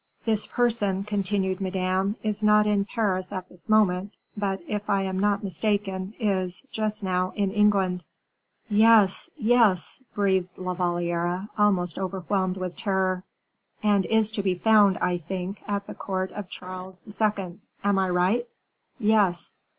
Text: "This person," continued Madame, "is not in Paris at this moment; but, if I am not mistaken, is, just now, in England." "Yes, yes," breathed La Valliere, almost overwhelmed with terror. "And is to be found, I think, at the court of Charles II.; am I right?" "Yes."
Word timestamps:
"This 0.25 0.47
person," 0.47 1.03
continued 1.03 1.61
Madame, 1.61 2.15
"is 2.23 2.41
not 2.41 2.65
in 2.65 2.85
Paris 2.85 3.31
at 3.31 3.47
this 3.49 3.69
moment; 3.69 4.17
but, 4.35 4.59
if 4.67 4.89
I 4.89 5.03
am 5.03 5.19
not 5.19 5.43
mistaken, 5.43 6.15
is, 6.17 6.63
just 6.71 7.03
now, 7.03 7.33
in 7.35 7.51
England." 7.51 8.03
"Yes, 8.67 9.29
yes," 9.37 10.01
breathed 10.15 10.57
La 10.57 10.73
Valliere, 10.73 11.47
almost 11.55 11.99
overwhelmed 11.99 12.57
with 12.57 12.75
terror. 12.75 13.21
"And 13.83 14.07
is 14.07 14.31
to 14.31 14.41
be 14.41 14.55
found, 14.55 14.97
I 14.97 15.19
think, 15.19 15.61
at 15.67 15.85
the 15.85 15.93
court 15.93 16.31
of 16.31 16.49
Charles 16.49 17.03
II.; 17.21 17.59
am 17.83 17.99
I 17.99 18.09
right?" 18.09 18.47
"Yes." 18.97 19.53